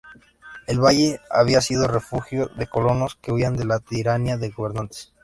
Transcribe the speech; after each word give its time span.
El 0.65 0.79
valle 0.79 1.19
había 1.29 1.61
sido 1.61 1.87
refugio 1.87 2.47
de 2.55 2.65
colonos 2.65 3.13
que 3.21 3.31
huían 3.31 3.55
de 3.55 3.65
la 3.65 3.79
tiranía 3.79 4.35
de 4.35 4.49
gobernantes. 4.49 5.13